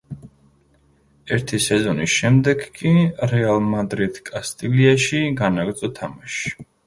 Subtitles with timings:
[1.35, 2.93] ერთი სეზონის შემდეგ კი
[3.33, 6.57] „რეალ მადრიდ კასტილიაში“ განაგრძო თამაში.